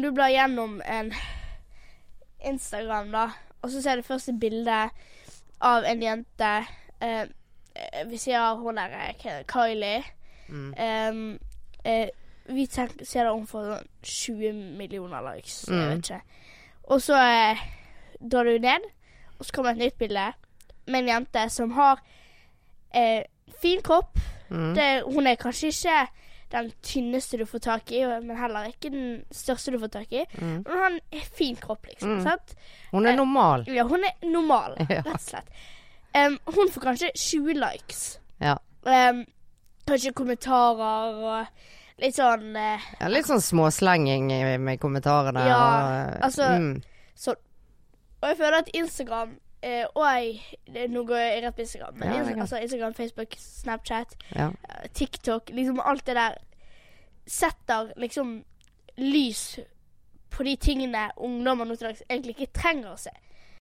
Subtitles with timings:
[0.00, 1.10] om du blar gjennom en
[2.44, 3.26] Instagram, da,
[3.62, 4.76] og så ser du første bilde
[5.60, 6.52] av en jente
[7.04, 7.26] eh,
[8.08, 10.00] Vi sier hun der eh, Kylie.
[10.48, 11.38] Mm.
[11.84, 12.08] Eh,
[12.50, 15.60] vi tenker, ser det om for sånn 20 millioner likes.
[15.68, 15.90] Jeg Mm.
[15.90, 16.22] vet ikke.
[16.90, 17.60] Og så eh,
[18.20, 18.88] drar du ned,
[19.38, 20.24] og så kommer et nytt bilde
[20.86, 22.00] med en jente som har
[22.94, 23.22] eh,
[23.62, 24.16] fin kropp.
[24.50, 24.72] Mm.
[24.74, 26.00] Det, hun er kanskje ikke
[26.50, 30.24] den tynneste du får tak i, men heller ikke den største du får tak i.
[30.40, 30.62] Mm.
[30.64, 30.80] Men hun
[31.12, 32.16] har fin kropp, liksom.
[32.18, 32.22] Mm.
[32.26, 32.54] Sant?
[32.92, 33.64] Hun er Eh, normal.
[33.70, 35.02] Ja, hun er normal, Ja.
[35.02, 35.52] rett og slett.
[36.14, 38.18] Um, hun får kanskje 20 likes.
[38.42, 38.56] Ja.
[38.82, 39.24] Um,
[39.86, 41.46] kanskje kommentarer og
[42.02, 43.08] litt sånn uh, ja.
[43.12, 45.46] Litt sånn småslenging i- med kommentarene.
[45.46, 46.80] Ja, og, altså- mm.
[48.20, 49.30] Og jeg føler at Instagram
[49.62, 50.40] eh, og
[50.90, 51.94] Nå går jeg rett på Instagram.
[51.98, 52.40] Men Ja, det Insta- greit.
[52.40, 54.46] altså Instagram, Facebook, Snapchat, ja.
[54.68, 56.34] eh, TikTok Liksom alt det der
[57.26, 58.44] setter liksom
[58.98, 59.58] lys
[60.30, 63.10] på de tingene ungdommer nå til dags egentlig ikke trenger å se.